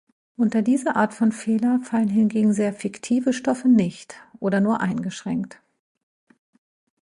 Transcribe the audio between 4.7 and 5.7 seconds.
eingeschränkt.